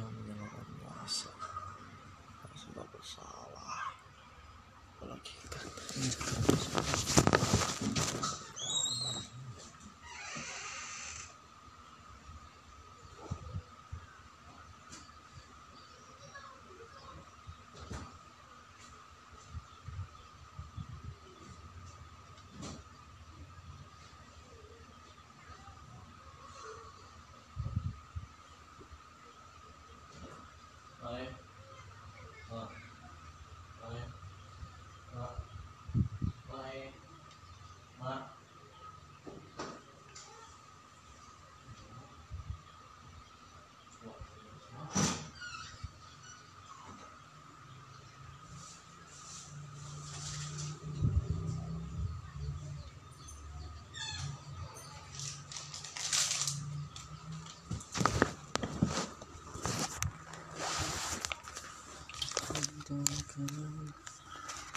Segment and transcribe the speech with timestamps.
[0.00, 1.28] menjalankan puasa
[2.40, 3.92] harus tidak bersalah.
[4.96, 5.58] Apalagi kita
[62.92, 64.11] Thank you.